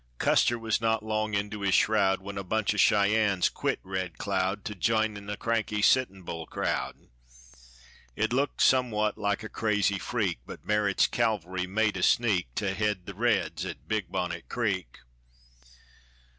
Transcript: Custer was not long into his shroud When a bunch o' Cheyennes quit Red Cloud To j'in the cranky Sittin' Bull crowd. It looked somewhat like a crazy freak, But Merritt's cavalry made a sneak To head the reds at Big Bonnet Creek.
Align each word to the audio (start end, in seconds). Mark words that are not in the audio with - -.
Custer 0.17 0.57
was 0.57 0.81
not 0.81 1.05
long 1.05 1.35
into 1.35 1.61
his 1.61 1.75
shroud 1.75 2.21
When 2.21 2.35
a 2.39 2.43
bunch 2.43 2.73
o' 2.73 2.77
Cheyennes 2.77 3.49
quit 3.49 3.79
Red 3.83 4.17
Cloud 4.17 4.65
To 4.65 4.73
j'in 4.73 5.27
the 5.27 5.37
cranky 5.37 5.83
Sittin' 5.83 6.23
Bull 6.23 6.47
crowd. 6.47 6.95
It 8.15 8.33
looked 8.33 8.61
somewhat 8.63 9.19
like 9.19 9.43
a 9.43 9.47
crazy 9.47 9.99
freak, 9.99 10.39
But 10.43 10.65
Merritt's 10.65 11.05
cavalry 11.05 11.67
made 11.67 11.97
a 11.97 12.01
sneak 12.01 12.47
To 12.55 12.73
head 12.73 13.05
the 13.05 13.13
reds 13.13 13.63
at 13.63 13.87
Big 13.87 14.11
Bonnet 14.11 14.49
Creek. 14.49 14.97